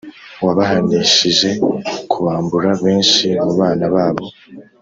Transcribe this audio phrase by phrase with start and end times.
[0.45, 1.49] wabahanishije
[2.11, 4.25] kubambura benshi mu bana babo,